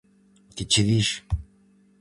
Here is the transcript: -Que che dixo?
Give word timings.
-Que 0.03 0.63
che 0.71 0.81
dixo? 0.89 1.19